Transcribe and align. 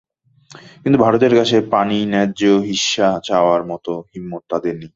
কিন্তু 0.81 0.97
ভারতের 0.97 1.33
কাছে 1.35 1.57
পানি 1.71 1.97
ন্যায্য 2.07 2.41
হিস্যা 2.69 3.07
চাওয়ার 3.23 3.61
মতো 3.71 3.93
হিম্মত 4.11 4.43
তাদের 4.51 4.75
নেই। 4.75 4.89